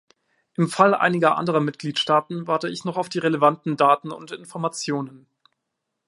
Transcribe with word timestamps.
Im 0.55 0.67
Fall 0.67 0.95
einiger 0.95 1.37
anderer 1.37 1.59
Mitgliedstaaten 1.59 2.47
warte 2.47 2.67
ich 2.67 2.85
noch 2.85 2.97
auf 2.97 3.07
die 3.07 3.19
relevanten 3.19 3.77
Daten 3.77 4.11
und 4.11 4.31
Informationen. 4.31 5.27